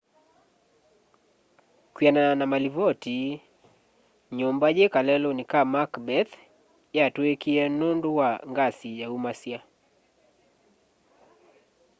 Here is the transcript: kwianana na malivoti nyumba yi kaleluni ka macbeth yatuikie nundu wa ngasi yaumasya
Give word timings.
kwianana 1.93 2.33
na 2.39 2.45
malivoti 2.51 3.17
nyumba 4.37 4.67
yi 4.77 4.85
kaleluni 4.93 5.43
ka 5.51 5.61
macbeth 5.73 6.33
yatuikie 6.97 7.63
nundu 7.79 8.09
wa 8.19 8.29
ngasi 8.51 8.89
yaumasya 9.01 9.59